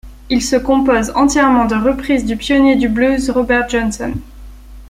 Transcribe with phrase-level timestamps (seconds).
[0.31, 4.13] Il se compose entièrement de reprises du pionnier du blues Robert Johnson.